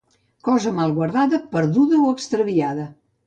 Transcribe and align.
Cosa 0.47 0.71
mal 0.77 0.95
guardada, 0.99 1.39
perduda 1.53 2.01
o 2.07 2.09
extraviada. 2.17 2.89